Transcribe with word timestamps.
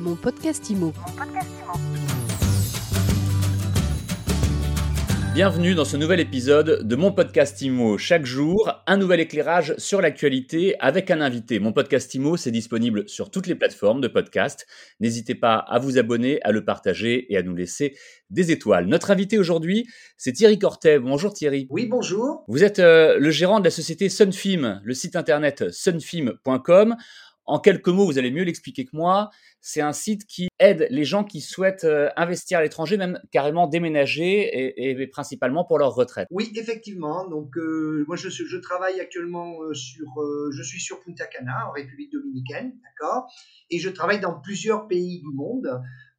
Mon 0.00 0.16
podcast 0.16 0.70
IMO. 0.70 0.94
Bienvenue 5.34 5.74
dans 5.74 5.84
ce 5.84 5.98
nouvel 5.98 6.20
épisode 6.20 6.88
de 6.88 6.96
mon 6.96 7.12
podcast 7.12 7.60
IMO. 7.60 7.98
Chaque 7.98 8.24
jour, 8.24 8.72
un 8.86 8.96
nouvel 8.96 9.20
éclairage 9.20 9.74
sur 9.76 10.00
l'actualité 10.00 10.74
avec 10.80 11.10
un 11.10 11.20
invité. 11.20 11.60
Mon 11.60 11.74
podcast 11.74 12.14
IMO, 12.14 12.38
c'est 12.38 12.50
disponible 12.50 13.06
sur 13.10 13.30
toutes 13.30 13.46
les 13.46 13.54
plateformes 13.54 14.00
de 14.00 14.08
podcast. 14.08 14.66
N'hésitez 15.00 15.34
pas 15.34 15.56
à 15.56 15.78
vous 15.78 15.98
abonner, 15.98 16.40
à 16.44 16.52
le 16.52 16.64
partager 16.64 17.30
et 17.30 17.36
à 17.36 17.42
nous 17.42 17.54
laisser 17.54 17.94
des 18.30 18.52
étoiles. 18.52 18.86
Notre 18.86 19.10
invité 19.10 19.38
aujourd'hui, 19.38 19.86
c'est 20.16 20.32
Thierry 20.32 20.58
Cortet. 20.58 20.98
Bonjour 20.98 21.34
Thierry. 21.34 21.66
Oui, 21.68 21.86
bonjour. 21.86 22.44
Vous 22.48 22.64
êtes 22.64 22.78
euh, 22.78 23.18
le 23.18 23.30
gérant 23.30 23.58
de 23.58 23.64
la 23.64 23.70
société 23.70 24.08
Sunfilm, 24.08 24.80
le 24.82 24.94
site 24.94 25.14
internet 25.14 25.70
sunfilm.com. 25.70 26.96
En 27.46 27.58
quelques 27.58 27.88
mots, 27.88 28.06
vous 28.06 28.18
allez 28.18 28.30
mieux 28.30 28.44
l'expliquer 28.44 28.84
que 28.84 28.94
moi. 28.94 29.30
C'est 29.60 29.80
un 29.80 29.92
site 29.92 30.24
qui 30.26 30.48
aide 30.58 30.86
les 30.90 31.04
gens 31.04 31.24
qui 31.24 31.40
souhaitent 31.40 31.84
euh, 31.84 32.08
investir 32.16 32.58
à 32.58 32.62
l'étranger, 32.62 32.96
même 32.96 33.20
carrément 33.32 33.66
déménager, 33.66 34.90
et, 34.90 35.06
principalement 35.08 35.64
pour 35.64 35.78
leur 35.78 35.94
retraite. 35.94 36.28
Oui, 36.30 36.52
effectivement. 36.56 37.28
Donc, 37.28 37.56
euh, 37.56 38.04
moi, 38.06 38.16
je, 38.16 38.56
travaille 38.58 39.00
actuellement 39.00 39.62
euh, 39.62 39.74
sur, 39.74 40.06
je 40.52 40.62
suis 40.62 40.80
sur 40.80 41.00
Punta 41.00 41.26
Cana, 41.26 41.68
en 41.68 41.72
République 41.72 42.12
dominicaine, 42.12 42.72
d'accord, 42.84 43.26
et 43.70 43.78
je 43.78 43.90
travaille 43.90 44.20
dans 44.20 44.40
plusieurs 44.40 44.86
pays 44.86 45.20
du 45.20 45.34
monde. 45.34 45.68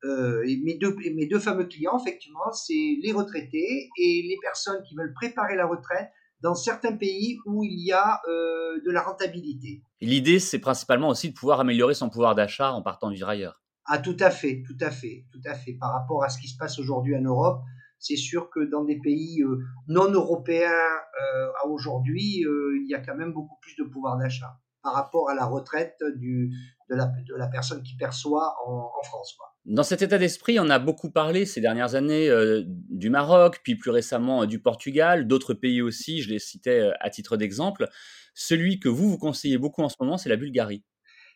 mes 0.04 0.77
deux, 0.80 0.96
mes 1.16 1.27
deux 1.27 1.40
fameux 1.40 1.66
clients, 1.66 1.99
effectivement, 1.99 2.52
c'est 2.52 2.98
les 3.02 3.12
retraités 3.12 3.90
et 3.98 4.26
les 4.27 4.38
personnes 4.41 4.82
qui 4.84 4.96
veulent 4.96 5.13
préparer 5.13 5.55
la 5.55 5.66
retraite 5.66 6.10
dans 6.41 6.55
certains 6.55 6.95
pays 6.95 7.40
où 7.45 7.63
il 7.63 7.80
y 7.80 7.91
a 7.91 8.22
euh, 8.27 8.82
de 8.86 8.91
la 8.91 9.02
rentabilité. 9.02 9.84
L'idée, 10.02 10.40
c'est 10.40 10.59
principalement 10.59 11.09
aussi 11.09 11.30
de 11.30 11.34
pouvoir 11.34 11.59
améliorer 11.59 11.94
son 11.94 12.09
pouvoir 12.09 12.36
d'achat 12.36 12.72
en 12.72 12.82
partant 12.82 13.09
vivre 13.09 13.30
ailleurs. 13.30 13.62
Ah, 13.86 13.99
tout 13.99 14.18
à 14.20 14.30
fait, 14.30 14.63
tout 14.66 14.77
à 14.80 14.91
fait, 14.91 15.26
tout 15.32 15.41
à 15.46 15.54
fait. 15.54 15.73
Par 15.73 15.91
rapport 15.94 16.23
à 16.23 16.30
ce 16.30 16.40
qui 16.40 16.48
se 16.48 16.58
passe 16.58 16.80
aujourd'hui 16.80 17.16
en 17.16 17.22
Europe, 17.22 17.62
c'est 17.99 18.16
sûr 18.16 18.49
que 18.49 18.60
dans 18.60 18.84
des 18.84 18.99
pays 18.99 19.41
euh, 19.43 19.60
non 19.88 20.12
européens 20.12 20.70
euh, 20.70 21.49
à 21.63 21.68
aujourd'hui, 21.68 22.44
il 22.44 22.88
y 22.88 22.96
a 22.96 22.99
quand 22.99 23.16
même 23.16 23.34
beaucoup 23.34 23.57
plus 23.62 23.76
de 23.76 23.84
pouvoir 23.84 24.18
d'achat 24.18 24.60
par 24.84 24.93
rapport 24.93 25.29
à 25.29 25.35
la 25.35 25.46
retraite 25.46 25.98
du, 26.15 26.51
de, 26.90 26.96
la, 26.96 27.05
de 27.05 27.35
la 27.35 27.48
personne 27.48 27.84
qui 27.84 27.96
perçoit 27.96 28.55
en, 28.65 28.91
en 28.99 29.04
France. 29.04 29.35
Quoi. 29.38 29.51
Dans 29.65 29.84
cet 29.84 30.01
état 30.01 30.18
d'esprit, 30.18 30.60
on 30.60 30.70
a 30.70 30.79
beaucoup 30.79 31.12
parlé 31.12 31.46
ces 31.46 31.62
dernières 31.62 31.93
années 31.93 32.29
euh, 32.29 32.63
du 32.65 33.12
Maroc, 33.12 33.60
puis 33.63 33.76
plus 33.76 33.91
récemment 33.91 34.43
euh, 34.43 34.46
du 34.48 34.60
Portugal, 34.60 35.27
d'autres 35.27 35.54
pays 35.54 35.84
aussi, 35.84 36.23
je 36.23 36.29
les 36.29 36.40
citais 36.40 36.79
euh, 36.79 36.91
à 36.99 37.12
titre 37.12 37.38
d'exemple. 37.38 37.88
Celui 38.34 38.79
que 38.79 38.90
vous, 38.90 39.10
vous 39.10 39.20
conseillez 39.20 39.60
beaucoup 39.60 39.84
en 39.84 39.90
ce 39.90 39.98
moment, 39.99 40.18
c'est 40.18 40.29
la 40.29 40.35
Bulgarie. 40.35 40.84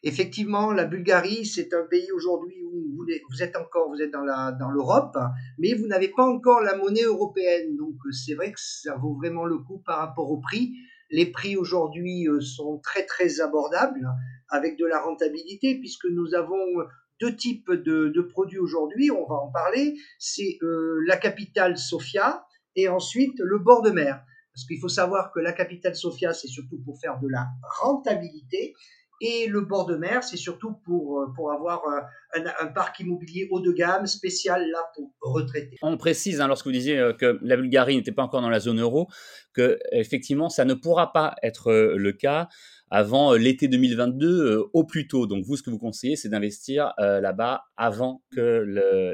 Effectivement, 0.02 0.72
la 0.72 0.86
Bulgarie, 0.86 1.46
c'est 1.46 1.74
un 1.74 1.86
pays 1.90 2.12
aujourd'hui 2.12 2.64
où 2.64 2.96
vous, 2.96 3.06
vous, 3.30 3.44
êtes 3.44 3.56
encore, 3.56 3.90
vous 3.90 4.02
êtes 4.02 4.12
dans, 4.12 4.24
la, 4.24 4.52
dans 4.52 4.70
l'Europe, 4.70 5.18
mais 5.60 5.74
vous 5.74 5.88
n'avez 5.88 6.10
pas 6.10 6.26
encore 6.26 6.62
la 6.62 6.76
monnaie 6.76 7.04
européenne. 7.04 7.76
Donc 7.76 7.96
c'est 8.12 8.34
vrai 8.34 8.52
que 8.52 8.60
ça 8.60 8.96
vaut 8.98 9.16
vraiment 9.16 9.46
le 9.46 9.60
coup 9.60 9.82
par 9.86 10.00
rapport 10.00 10.30
au 10.32 10.40
prix. 10.40 10.74
Les 11.12 11.32
prix 11.32 11.56
aujourd'hui 11.56 12.28
sont 12.40 12.80
très 12.80 13.06
très 13.06 13.42
abordables 13.42 14.08
avec 14.50 14.78
de 14.78 14.86
la 14.86 15.02
rentabilité 15.02 15.80
puisque 15.80 16.06
nous 16.06 16.34
avons 16.34 16.66
deux 17.22 17.36
types 17.36 17.72
de, 17.72 18.22
produits 18.22 18.60
aujourd'hui, 18.60 19.12
on 19.12 19.26
va 19.26 19.36
en 19.36 19.52
parler. 19.52 19.96
C'est 20.20 20.58
euh, 20.62 21.02
la 21.08 21.18
capitale 21.18 21.78
Sofia 21.78 22.46
et 22.76 22.90
ensuite 22.90 23.40
le 23.40 23.60
bord 23.60 23.82
de 23.82 23.92
mer. 23.92 24.24
Parce 24.54 24.66
qu'il 24.68 24.80
faut 24.80 24.90
savoir 24.90 25.32
que 25.32 25.40
la 25.40 25.52
capitale 25.52 25.96
Sofia, 25.96 26.34
c'est 26.34 26.48
surtout 26.48 26.82
pour 26.84 27.00
faire 27.00 27.20
de 27.20 27.28
la 27.28 27.48
rentabilité. 27.82 28.74
Et 29.22 29.48
le 29.48 29.62
bord 29.62 29.86
de 29.86 29.96
mer, 29.96 30.24
c'est 30.24 30.38
surtout 30.38 30.74
pour, 30.86 31.22
euh, 31.22 31.26
pour 31.36 31.52
avoir 31.52 31.84
euh, 31.88 32.42
un, 32.60 32.68
parc 32.68 33.00
immobilier 33.00 33.48
haut 33.52 33.62
de 33.62 33.72
gamme 33.72 34.06
spécial 34.06 34.70
là 34.70 34.80
pour 34.96 35.12
retraiter. 35.22 35.78
On 35.82 35.98
précise, 35.98 36.42
hein, 36.42 36.48
lorsque 36.48 36.66
vous 36.66 36.72
disiez 36.72 37.12
que 37.18 37.40
la 37.42 37.56
Bulgarie 37.56 37.96
n'était 37.96 38.12
pas 38.12 38.24
encore 38.24 38.42
dans 38.42 38.50
la 38.50 38.60
zone 38.60 38.82
euro, 38.82 39.08
que 39.54 39.80
effectivement, 39.92 40.50
ça 40.50 40.66
ne 40.66 40.74
pourra 40.74 41.14
pas 41.14 41.36
être 41.44 41.72
le 41.72 42.12
cas 42.12 42.50
avant 42.92 43.34
euh, 43.34 43.38
l'été 43.38 43.68
2022 43.68 44.28
euh, 44.28 44.70
au 44.74 44.84
plus 44.84 45.08
tôt. 45.08 45.28
Donc 45.28 45.44
vous, 45.44 45.58
ce 45.58 45.64
que 45.64 45.70
vous 45.70 45.78
conseillez, 45.80 46.16
c'est 46.16 46.30
d'investir 46.30 46.94
euh, 47.00 47.20
là-bas 47.20 47.64
avant 47.78 48.22
que 48.32 48.42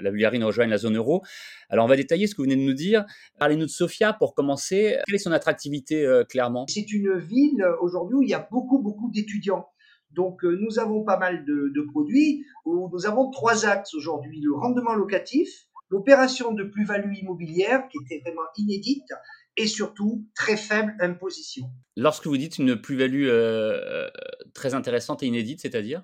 la 0.01 0.11
Bulgarie 0.11 0.39
ne 0.39 0.45
rejoigne 0.45 0.69
la 0.69 0.77
zone 0.77 0.97
euro. 0.97 1.23
Alors 1.69 1.85
on 1.85 1.87
va 1.87 1.95
détailler 1.95 2.27
ce 2.27 2.35
que 2.35 2.41
vous 2.41 2.49
venez 2.49 2.55
de 2.55 2.67
nous 2.67 2.73
dire. 2.73 3.05
Parlez-nous 3.39 3.65
de 3.65 3.71
Sofia 3.71 4.13
pour 4.13 4.35
commencer. 4.35 4.97
Quelle 5.05 5.15
est 5.15 5.19
son 5.19 5.31
attractivité 5.31 6.07
clairement? 6.29 6.65
C'est 6.67 6.91
une 6.91 7.17
ville 7.17 7.65
aujourd'hui 7.81 8.15
où 8.17 8.21
il 8.21 8.29
y 8.29 8.33
a 8.33 8.47
beaucoup, 8.51 8.79
beaucoup 8.79 9.09
d'étudiants. 9.11 9.67
Donc 10.13 10.43
nous 10.43 10.79
avons 10.79 11.03
pas 11.03 11.17
mal 11.17 11.45
de, 11.45 11.71
de 11.73 11.81
produits 11.91 12.45
où 12.65 12.89
nous 12.91 13.05
avons 13.05 13.29
trois 13.31 13.65
axes 13.65 13.93
aujourd'hui. 13.93 14.41
Le 14.41 14.53
rendement 14.53 14.93
locatif, 14.93 15.67
l'opération 15.89 16.53
de 16.53 16.63
plus-value 16.63 17.13
immobilière 17.21 17.87
qui 17.89 17.97
était 18.03 18.21
vraiment 18.23 18.47
inédite 18.57 19.11
et 19.57 19.67
surtout 19.67 20.25
très 20.35 20.57
faible 20.57 20.95
imposition. 20.99 21.69
Lorsque 21.97 22.25
vous 22.25 22.37
dites 22.37 22.57
une 22.57 22.79
plus-value 22.79 23.27
euh, 23.27 24.09
très 24.53 24.73
intéressante 24.73 25.23
et 25.23 25.27
inédite, 25.27 25.59
c'est-à-dire? 25.61 26.03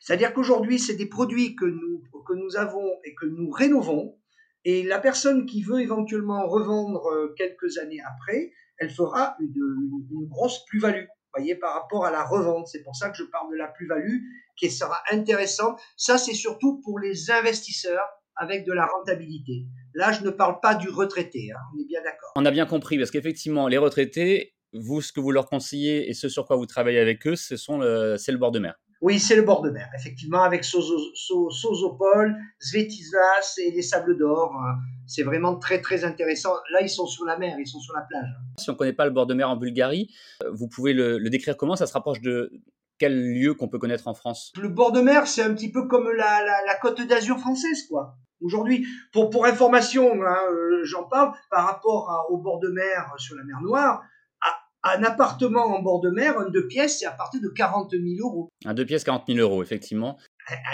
C'est-à-dire 0.00 0.32
qu'aujourd'hui, 0.32 0.78
c'est 0.78 0.96
des 0.96 1.06
produits 1.06 1.54
que 1.56 1.66
nous, 1.66 2.02
que 2.26 2.32
nous 2.32 2.56
avons 2.56 2.90
et 3.04 3.14
que 3.14 3.26
nous 3.26 3.50
rénovons. 3.50 4.18
Et 4.64 4.82
la 4.82 4.98
personne 4.98 5.46
qui 5.46 5.62
veut 5.62 5.80
éventuellement 5.80 6.48
revendre 6.48 7.06
euh, 7.06 7.34
quelques 7.36 7.78
années 7.78 8.00
après, 8.06 8.52
elle 8.78 8.90
fera 8.90 9.36
une, 9.40 9.52
une, 10.10 10.26
grosse 10.28 10.64
plus-value 10.66 11.06
voyez, 11.34 11.54
par 11.54 11.74
rapport 11.74 12.04
à 12.04 12.10
la 12.10 12.24
revente. 12.24 12.68
C'est 12.68 12.82
pour 12.82 12.96
ça 12.96 13.10
que 13.10 13.16
je 13.16 13.24
parle 13.24 13.50
de 13.50 13.56
la 13.56 13.68
plus-value 13.68 14.18
qui 14.56 14.70
sera 14.70 15.02
intéressante. 15.10 15.80
Ça, 15.96 16.18
c'est 16.18 16.34
surtout 16.34 16.80
pour 16.84 16.98
les 16.98 17.30
investisseurs 17.30 18.06
avec 18.36 18.66
de 18.66 18.72
la 18.72 18.86
rentabilité. 18.86 19.66
Là, 19.94 20.12
je 20.12 20.22
ne 20.22 20.30
parle 20.30 20.60
pas 20.60 20.74
du 20.74 20.90
retraité, 20.90 21.50
hein, 21.52 21.60
on 21.74 21.80
est 21.80 21.86
bien 21.86 22.02
d'accord. 22.02 22.30
On 22.36 22.44
a 22.44 22.50
bien 22.50 22.66
compris, 22.66 22.98
parce 22.98 23.10
qu'effectivement, 23.10 23.66
les 23.66 23.78
retraités, 23.78 24.54
vous, 24.74 25.00
ce 25.00 25.12
que 25.12 25.20
vous 25.20 25.30
leur 25.30 25.48
conseillez 25.48 26.10
et 26.10 26.12
ce 26.12 26.28
sur 26.28 26.46
quoi 26.46 26.56
vous 26.56 26.66
travaillez 26.66 26.98
avec 26.98 27.26
eux, 27.26 27.36
ce 27.36 27.56
c'est 27.56 28.32
le 28.32 28.38
bord 28.38 28.50
de 28.50 28.58
mer. 28.58 28.74
Oui, 29.02 29.18
c'est 29.18 29.36
le 29.36 29.42
bord 29.42 29.62
de 29.62 29.70
mer, 29.70 29.88
effectivement, 29.96 30.42
avec 30.42 30.64
Sozopol, 30.64 32.36
Svetisvas 32.58 33.58
et 33.58 33.70
les 33.70 33.82
Sables 33.82 34.16
d'Or. 34.16 34.54
Hein. 34.54 34.76
C'est 35.06 35.22
vraiment 35.22 35.56
très, 35.56 35.80
très 35.80 36.04
intéressant. 36.04 36.54
Là, 36.72 36.80
ils 36.80 36.88
sont 36.88 37.06
sur 37.06 37.24
la 37.24 37.38
mer, 37.38 37.56
ils 37.58 37.66
sont 37.66 37.78
sur 37.78 37.94
la 37.94 38.02
plage. 38.02 38.28
Si 38.58 38.70
on 38.70 38.72
ne 38.72 38.78
connaît 38.78 38.92
pas 38.92 39.04
le 39.04 39.10
bord 39.10 39.26
de 39.26 39.34
mer 39.34 39.50
en 39.50 39.56
Bulgarie, 39.56 40.08
euh, 40.42 40.50
vous 40.52 40.68
pouvez 40.68 40.92
le, 40.92 41.18
décrire 41.28 41.56
comment? 41.56 41.76
Ça 41.76 41.86
se 41.86 41.92
rapproche 41.92 42.20
de 42.20 42.50
quel 42.98 43.34
lieu 43.34 43.54
qu'on 43.54 43.68
peut 43.68 43.78
connaître 43.78 44.08
en 44.08 44.14
France? 44.14 44.52
Le 44.60 44.68
bord 44.68 44.92
de 44.92 45.00
mer, 45.00 45.26
c'est 45.26 45.42
un 45.42 45.54
petit 45.54 45.70
peu 45.70 45.86
comme 45.86 46.10
la, 46.10 46.42
la 46.66 46.74
côte 46.80 47.00
d'Azur 47.06 47.38
française, 47.38 47.86
quoi. 47.88 48.16
Aujourd'hui, 48.42 48.86
pour, 49.12 49.30
pour 49.30 49.46
information, 49.46 50.12
hein, 50.22 50.36
euh, 50.50 50.84
j'en 50.84 51.04
parle, 51.04 51.32
par 51.50 51.66
rapport 51.66 52.26
au 52.30 52.38
bord 52.38 52.58
de 52.60 52.68
mer 52.68 53.14
sur 53.18 53.34
la 53.36 53.44
mer 53.44 53.60
Noire, 53.62 54.02
un 54.94 55.02
appartement 55.02 55.66
en 55.66 55.82
bord 55.82 56.00
de 56.00 56.10
mer, 56.10 56.38
un 56.38 56.48
deux 56.50 56.66
pièces, 56.66 57.00
c'est 57.00 57.06
à 57.06 57.12
partir 57.12 57.40
de 57.40 57.48
40 57.48 57.90
000 57.92 58.04
euros. 58.20 58.50
Un 58.64 58.74
deux 58.74 58.84
pièces, 58.84 59.04
40 59.04 59.24
000 59.28 59.38
euros, 59.38 59.62
effectivement. 59.62 60.18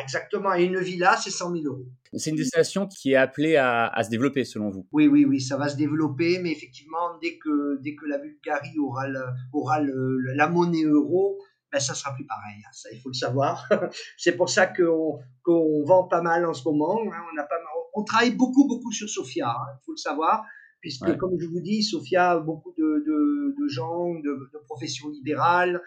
Exactement, 0.03 0.55
et 0.55 0.65
une 0.65 0.79
villa, 0.79 1.17
c'est 1.17 1.31
100 1.31 1.53
000 1.53 1.65
euros. 1.65 1.87
C'est 2.15 2.31
une 2.31 2.37
destination 2.37 2.87
qui 2.87 3.13
est 3.13 3.17
appelée 3.17 3.57
à, 3.57 3.87
à, 3.87 4.03
se 4.03 4.11
développer, 4.11 4.45
selon 4.45 4.69
vous? 4.69 4.87
Oui, 4.93 5.07
oui, 5.07 5.25
oui, 5.25 5.41
ça 5.41 5.57
va 5.57 5.69
se 5.69 5.77
développer, 5.77 6.41
mais 6.41 6.53
effectivement, 6.53 7.19
dès 7.23 7.39
que, 7.39 7.81
dès 7.81 7.95
que 7.95 8.05
la 8.05 8.19
Bulgarie 8.19 8.79
aura, 8.79 9.07
aura 9.55 9.81
la 9.81 10.49
monnaie 10.49 10.85
euro, 10.85 11.39
ben, 11.73 11.81
ça 11.81 11.95
sera 11.95 12.15
plus 12.15 12.27
pareil. 12.27 12.59
Hein, 12.59 12.71
ça, 12.73 12.91
il 12.93 13.01
faut 13.01 13.09
le 13.09 13.15
savoir. 13.15 13.67
c'est 14.19 14.37
pour 14.37 14.51
ça 14.51 14.67
qu'on 14.67 15.21
qu'on 15.43 15.83
vend 15.85 16.05
pas 16.05 16.21
mal 16.21 16.45
en 16.45 16.53
ce 16.53 16.65
moment. 16.65 17.01
Hein, 17.01 17.23
on, 17.33 17.41
a 17.41 17.45
pas 17.45 17.57
on 17.95 18.05
travaille 18.05 18.35
beaucoup, 18.35 18.69
beaucoup 18.69 18.93
sur 18.93 19.09
Sofia. 19.09 19.49
Hein, 19.49 19.79
il 19.81 19.85
faut 19.87 19.93
le 19.93 19.97
savoir. 19.97 20.45
Puisque, 20.83 21.17
comme 21.17 21.39
je 21.39 21.47
vous 21.47 21.61
dis, 21.61 21.85
Sofia, 21.85 22.39
beaucoup 22.41 22.75
de, 22.77 23.05
de, 23.07 23.32
de 23.59 23.69
gens, 23.69 24.15
de, 24.15 24.51
de, 24.53 24.59
professions 24.67 25.09
libérales 25.09 25.81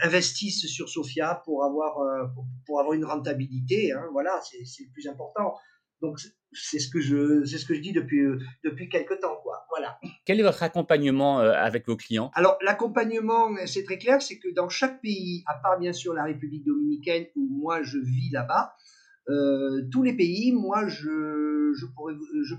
investissent 0.00 0.66
sur 0.66 0.88
Sofia 0.88 1.42
pour 1.44 1.64
avoir, 1.64 1.98
euh, 1.98 2.26
pour, 2.34 2.46
pour 2.66 2.80
avoir 2.80 2.94
une 2.94 3.04
rentabilité. 3.04 3.92
Hein, 3.92 4.06
voilà, 4.12 4.40
c'est 4.42 4.84
le 4.84 4.92
plus 4.92 5.06
important. 5.06 5.54
Donc, 6.00 6.18
c'est 6.52 6.78
ce 6.78 6.88
que 6.88 7.00
je, 7.00 7.44
c'est 7.44 7.58
ce 7.58 7.66
que 7.66 7.74
je 7.74 7.80
dis 7.80 7.92
depuis, 7.92 8.20
euh, 8.20 8.38
depuis 8.64 8.88
quelques 8.88 9.20
temps, 9.20 9.36
quoi. 9.42 9.64
Voilà. 9.70 9.98
Quel 10.24 10.40
est 10.40 10.42
votre 10.42 10.62
accompagnement 10.62 11.40
euh, 11.40 11.52
avec 11.52 11.86
vos 11.86 11.96
clients? 11.96 12.30
Alors, 12.34 12.58
l'accompagnement, 12.62 13.50
c'est 13.66 13.84
très 13.84 13.98
clair, 13.98 14.20
c'est 14.20 14.38
que 14.38 14.52
dans 14.52 14.68
chaque 14.68 15.00
pays, 15.00 15.44
à 15.46 15.54
part 15.62 15.78
bien 15.78 15.92
sûr 15.92 16.12
la 16.12 16.24
République 16.24 16.64
dominicaine 16.64 17.26
où 17.36 17.48
moi 17.50 17.82
je 17.82 17.98
vis 17.98 18.30
là-bas, 18.30 18.74
euh, 19.28 19.88
tous 19.92 20.02
les 20.02 20.16
pays, 20.16 20.52
moi 20.52 20.86
je, 20.88 21.06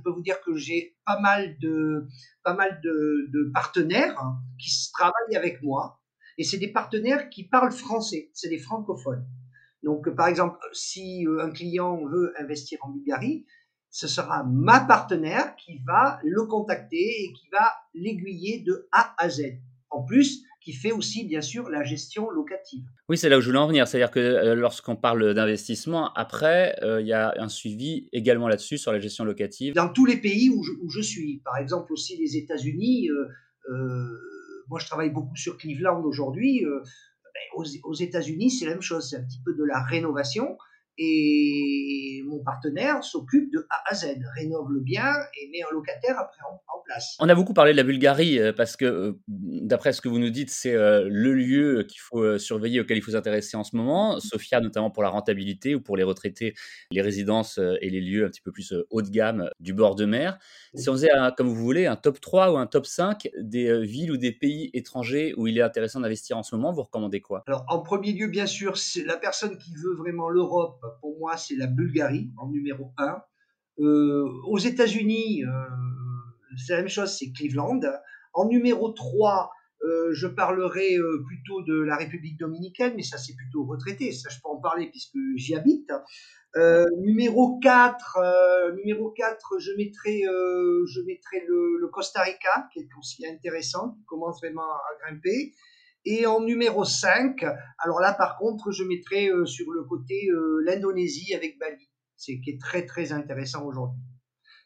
peux 0.04 0.10
vous 0.10 0.22
dire 0.22 0.42
que 0.42 0.56
j'ai 0.56 0.96
pas 1.06 1.20
mal 1.20 1.58
de 1.62 3.52
partenaires 3.54 4.20
qui 4.60 4.70
travaillent 4.94 5.36
avec 5.36 5.62
moi. 5.62 6.00
Et 6.38 6.44
c'est 6.44 6.58
des 6.58 6.72
partenaires 6.72 7.30
qui 7.30 7.44
parlent 7.44 7.72
français, 7.72 8.30
c'est 8.34 8.50
des 8.50 8.58
francophones. 8.58 9.26
Donc, 9.84 10.10
par 10.16 10.28
exemple, 10.28 10.58
si 10.72 11.28
euh, 11.28 11.44
un 11.44 11.52
client 11.52 12.06
veut 12.06 12.34
investir 12.40 12.80
en 12.82 12.90
Bulgarie, 12.90 13.46
ce 13.90 14.08
sera 14.08 14.44
ma 14.44 14.80
partenaire 14.80 15.56
qui 15.58 15.84
va 15.86 16.20
le 16.24 16.46
contacter 16.46 17.24
et 17.24 17.34
qui 17.34 17.50
va 17.50 17.74
l'aiguiller 17.94 18.62
de 18.62 18.88
A 18.92 19.14
à 19.18 19.30
Z. 19.30 19.60
En 19.92 20.04
plus, 20.04 20.44
qui 20.64 20.74
fait 20.74 20.92
aussi, 20.92 21.26
bien 21.26 21.42
sûr, 21.42 21.70
la 21.70 21.84
gestion 21.84 22.30
locative. 22.30 22.86
Oui, 23.10 23.18
c'est 23.18 23.30
là 23.30 23.38
où 23.38 23.42
je 23.42 23.48
voulais 23.48 23.60
en 23.60 23.68
venir. 23.68 23.88
C'est-à-dire 23.88 24.12
que 24.12 24.20
euh, 24.20 24.56
lorsqu'on 24.56 24.96
parle 24.96 25.34
d'investissement, 25.34 26.14
après, 26.14 26.76
euh, 26.82 27.02
il 27.02 27.08
y 27.08 27.14
a 27.14 27.34
un 27.38 27.50
suivi 27.50 28.08
également 28.14 28.48
là-dessus 28.48 28.78
sur 28.78 28.92
la 28.92 29.00
gestion 29.00 29.26
locative. 29.26 29.74
Dans 29.74 29.90
tous 29.90 30.06
les 30.06 30.18
pays 30.18 30.50
où 30.50 30.90
je, 30.90 31.02
suis, 31.02 31.42
par 31.44 31.58
exemple 31.58 31.92
aussi 31.92 32.18
les 32.18 32.38
États-Unis, 32.38 33.10
moi 34.70 34.80
je 34.80 34.86
travaille 34.86 35.10
beaucoup 35.12 35.36
sur 35.36 35.58
Cleveland 35.58 36.02
aujourd'hui. 36.04 36.64
Ben, 36.64 37.42
aux, 37.56 37.66
aux 37.84 37.96
États-Unis, 37.96 38.52
c'est 38.52 38.66
la 38.66 38.72
même 38.72 38.82
chose, 38.82 39.10
c'est 39.10 39.18
un 39.18 39.24
petit 39.24 39.42
peu 39.44 39.54
de 39.54 39.64
la 39.64 39.82
rénovation 39.84 40.58
et 40.98 42.22
mon 42.28 42.44
partenaire 42.44 43.04
s'occupe 43.04 43.52
de 43.52 43.66
A 43.70 43.84
à 43.90 43.96
Z, 43.96 44.18
rénove 44.36 44.72
le 44.72 44.80
bien 44.80 45.12
et 45.40 45.50
met 45.50 45.64
un 45.64 45.74
locataire 45.74 46.18
après 46.20 46.42
en, 46.48 46.60
place. 46.86 47.16
On 47.20 47.30
a 47.30 47.36
beaucoup 47.36 47.54
parlé 47.54 47.72
de 47.72 47.78
la 47.78 47.84
Bulgarie 47.84 48.40
euh, 48.40 48.52
parce 48.52 48.76
que, 48.76 48.84
euh, 48.84 49.20
d'après 49.28 49.94
ce 49.94 50.02
que 50.02 50.10
vous 50.10 50.20
nous 50.20 50.30
dites, 50.30 50.50
c'est 50.50 50.76
euh, 50.76 51.08
le 51.10 51.34
lieu 51.34 51.84
qu'il 51.88 52.02
faut 52.02 52.38
surveiller, 52.38 52.82
auquel 52.82 52.98
il 52.98 53.02
faut 53.02 53.12
s'intéresser 53.12 53.56
en 53.56 53.64
ce 53.64 53.76
moment. 53.78 54.20
Sofia, 54.20 54.60
notamment 54.60 54.92
pour 54.92 55.02
la 55.02 55.10
rentabilité 55.10 55.76
ou 55.76 55.82
pour 55.82 55.96
les 55.96 56.04
retraités, 56.04 56.54
les 56.92 57.02
résidences 57.02 57.58
et 57.58 57.90
les 57.90 58.02
lieux 58.02 58.26
un 58.26 58.30
petit 58.30 58.42
peu 58.42 58.52
plus 58.52 58.74
haut 58.90 59.02
de 59.02 59.10
gamme 59.10 59.50
du 59.60 59.74
bord 59.74 59.96
de 59.96 60.06
mer. 60.06 60.38
Si 60.76 60.90
on 60.90 60.94
faisait, 60.94 61.10
comme 61.38 61.48
vous 61.48 61.56
voulez, 61.56 61.86
un 61.86 61.96
top 61.96 62.20
3 62.20 62.52
ou 62.52 62.58
un 62.58 62.68
top 62.68 62.86
5 62.86 63.30
des 63.40 63.82
villes 63.86 64.12
ou 64.12 64.18
des 64.18 64.32
pays 64.32 64.70
étrangers 64.74 65.34
où 65.38 65.48
il 65.48 65.58
est 65.58 65.62
intéressant 65.62 66.02
d'investir 66.02 66.38
en 66.38 66.44
ce 66.44 66.56
moment, 66.56 66.72
vous 66.72 66.84
recommandez 66.84 67.22
quoi? 67.22 67.44
Alors, 67.48 67.66
en 67.70 67.80
premier 67.80 68.12
lieu, 68.12 68.28
bien 68.28 68.46
sûr, 68.46 68.78
c'est 68.78 69.04
la 69.04 69.18
personne 69.18 69.58
qui 69.58 69.74
veut 69.76 69.96
vraiment 69.96 70.30
l'Europe 70.30 70.83
pour 71.02 71.18
moi, 71.20 71.38
c'est 71.38 71.56
la 71.56 71.68
Bulgarie 71.68 72.32
en 72.38 72.50
numéro 72.50 72.92
1. 72.98 73.22
Euh, 73.80 74.30
aux 74.48 74.60
États-Unis, 74.60 75.44
euh, 75.44 75.50
c'est 76.58 76.74
la 76.74 76.80
même 76.80 76.90
chose, 76.90 77.16
c'est 77.18 77.32
Cleveland. 77.32 77.80
En 78.34 78.48
numéro 78.48 78.92
3, 78.92 79.52
euh, 79.84 80.14
je 80.14 80.28
parlerai 80.28 80.98
plutôt 81.26 81.62
de 81.64 81.82
la 81.82 81.98
République 81.98 82.38
dominicaine, 82.38 82.94
mais 82.96 83.04
ça 83.04 83.18
c'est 83.18 83.36
plutôt 83.36 83.66
retraité, 83.66 84.12
ça 84.12 84.30
je 84.30 84.38
peux 84.42 84.50
en 84.50 84.58
parler 84.58 84.90
puisque 84.90 85.18
j'y 85.36 85.56
habite. 85.56 85.92
numéro 87.00 87.60
4, 87.60 88.76
numéro 88.76 89.12
4, 89.12 89.60
je 89.60 89.72
mettrai, 89.74 90.22
je 90.22 91.02
mettrai 91.06 91.44
le, 91.48 91.80
le, 91.80 91.88
Costa 91.88 92.22
Rica, 92.22 92.70
qui 92.72 92.80
est 92.80 92.90
aussi 92.98 93.26
intéressant, 93.26 93.92
qui 93.92 94.06
commence 94.06 94.40
vraiment 94.40 94.62
à 94.62 95.06
grimper. 95.06 95.54
Et 96.06 96.26
en 96.26 96.42
numéro 96.42 96.84
5, 96.84 97.44
alors 97.80 98.02
là 98.02 98.14
par 98.14 98.38
contre, 98.38 98.72
je 98.72 98.84
mettrai 98.84 99.30
euh, 99.30 99.46
sur 99.46 99.72
le 99.72 99.84
côté 99.84 100.28
euh, 100.30 100.62
l'Indonésie 100.66 101.34
avec 101.34 101.58
Bali, 101.58 101.90
c'est 102.18 102.40
qui 102.42 102.52
est 102.52 102.60
très 102.60 102.86
très 102.86 103.14
intéressant 103.14 103.66
aujourd'hui. 103.66 104.02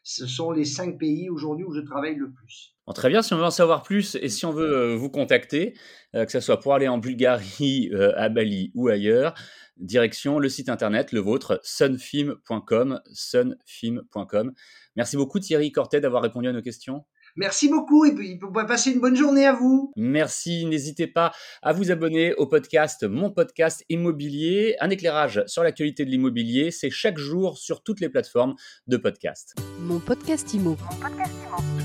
Ce 0.02 0.26
sont 0.26 0.50
les 0.50 0.64
cinq 0.64 0.98
pays 0.98 1.28
aujourd'hui 1.28 1.64
où 1.64 1.72
je 1.72 1.80
travaille 1.80 2.16
le 2.16 2.32
plus. 2.32 2.74
très 2.94 3.08
bien, 3.08 3.22
si 3.22 3.34
on 3.34 3.36
veut 3.36 3.44
en 3.44 3.50
savoir 3.50 3.82
plus 3.82 4.16
et 4.16 4.28
si 4.28 4.46
on 4.46 4.52
veut 4.52 4.76
euh, 4.76 4.96
vous 4.96 5.10
contacter, 5.10 5.74
que 6.14 6.30
ce 6.30 6.40
soit 6.40 6.58
pour 6.58 6.74
aller 6.74 6.88
en 6.88 6.98
Bulgarie, 6.98 7.90
à 8.16 8.28
Bali 8.28 8.72
ou 8.74 8.88
ailleurs, 8.88 9.34
direction 9.76 10.38
le 10.38 10.48
site 10.48 10.68
internet, 10.68 11.12
le 11.12 11.20
vôtre, 11.20 11.60
sunfilm.com, 11.62 13.00
sunfilm.com. 13.12 14.52
Merci 14.96 15.16
beaucoup 15.16 15.38
Thierry 15.38 15.70
Cortet 15.70 16.00
d'avoir 16.00 16.22
répondu 16.22 16.48
à 16.48 16.52
nos 16.52 16.62
questions. 16.62 17.04
Merci 17.38 17.68
beaucoup 17.68 18.04
et 18.04 18.12
puis 18.12 18.36
passer 18.66 18.90
une 18.90 18.98
bonne 18.98 19.14
journée 19.14 19.46
à 19.46 19.52
vous. 19.52 19.92
Merci. 19.96 20.66
N'hésitez 20.66 21.06
pas 21.06 21.32
à 21.62 21.72
vous 21.72 21.92
abonner 21.92 22.34
au 22.34 22.46
podcast 22.46 23.04
Mon 23.04 23.30
podcast 23.30 23.84
immobilier, 23.88 24.74
un 24.80 24.90
éclairage 24.90 25.44
sur 25.46 25.62
l'actualité 25.62 26.04
de 26.04 26.10
l'immobilier. 26.10 26.72
C'est 26.72 26.90
chaque 26.90 27.16
jour 27.16 27.56
sur 27.56 27.84
toutes 27.84 28.00
les 28.00 28.08
plateformes 28.08 28.56
de 28.88 28.96
podcast. 28.96 29.54
Mon 29.78 30.00
podcast 30.00 30.52
Mon 30.54 30.74
podcast 30.74 31.16
immo. 31.54 31.77